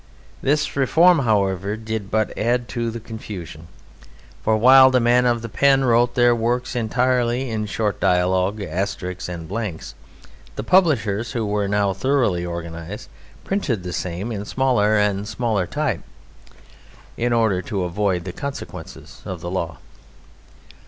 This 0.41 0.75
reform, 0.75 1.19
however, 1.19 1.75
did 1.77 2.09
but 2.09 2.35
add 2.35 2.67
to 2.69 2.89
the 2.89 2.99
confusion, 2.99 3.67
for 4.41 4.57
while 4.57 4.89
the 4.89 4.99
men 4.99 5.27
of 5.27 5.43
the 5.43 5.47
pen 5.47 5.85
wrote 5.85 6.15
their 6.15 6.33
works 6.33 6.75
entirely 6.75 7.51
in 7.51 7.67
short 7.67 7.99
dialogue, 7.99 8.59
asterisks, 8.63 9.29
and 9.29 9.47
blanks, 9.47 9.93
the 10.55 10.63
publishers, 10.63 11.33
who 11.33 11.45
were 11.45 11.67
now 11.67 11.93
thoroughly 11.93 12.43
organized, 12.43 13.09
printed 13.43 13.83
the 13.83 13.93
same 13.93 14.31
in 14.31 14.43
smaller 14.43 14.97
and 14.97 15.27
smaller 15.27 15.67
type, 15.67 16.01
in 17.15 17.31
order 17.31 17.61
to 17.61 17.83
avoid 17.83 18.23
the 18.23 18.33
consequences 18.33 19.21
of 19.23 19.41
the 19.41 19.51
law. 19.51 19.77